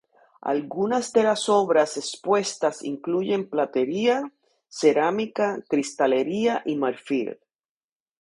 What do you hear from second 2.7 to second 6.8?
incluyen platería, cerámica, cristalería y